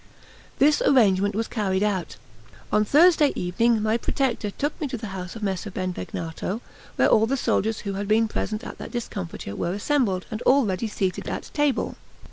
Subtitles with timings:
[0.57, 2.15] This arrangement was carried out.
[2.71, 6.59] On Thursday evening my protector took me to the house of Messer Benvegnato,
[6.95, 10.87] where all the soldiers who had been present at that discomfiture were assembled, and already
[10.87, 11.97] seated at table.